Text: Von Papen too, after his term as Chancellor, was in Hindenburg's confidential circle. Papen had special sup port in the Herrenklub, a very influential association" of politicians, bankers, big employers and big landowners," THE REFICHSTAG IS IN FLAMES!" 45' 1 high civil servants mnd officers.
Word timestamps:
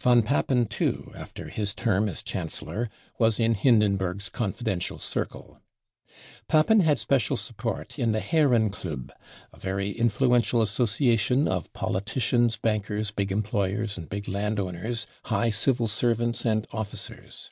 Von 0.00 0.22
Papen 0.22 0.64
too, 0.64 1.12
after 1.14 1.50
his 1.50 1.74
term 1.74 2.08
as 2.08 2.22
Chancellor, 2.22 2.88
was 3.18 3.38
in 3.38 3.52
Hindenburg's 3.52 4.30
confidential 4.30 4.98
circle. 4.98 5.60
Papen 6.48 6.80
had 6.80 6.98
special 6.98 7.36
sup 7.36 7.58
port 7.58 7.98
in 7.98 8.10
the 8.12 8.20
Herrenklub, 8.22 9.12
a 9.52 9.58
very 9.60 9.90
influential 9.90 10.62
association" 10.62 11.46
of 11.46 11.70
politicians, 11.74 12.56
bankers, 12.56 13.10
big 13.10 13.30
employers 13.30 13.98
and 13.98 14.08
big 14.08 14.26
landowners," 14.26 15.04
THE 15.04 15.08
REFICHSTAG 15.08 15.18
IS 15.20 15.22
IN 15.22 15.22
FLAMES!" 15.22 15.26
45' 15.28 15.30
1 15.36 15.42
high 15.42 15.50
civil 15.50 15.86
servants 15.88 16.42
mnd 16.44 16.66
officers. 16.74 17.50